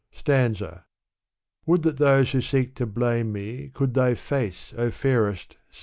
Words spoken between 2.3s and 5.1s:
who seek to blame me Could thy face, O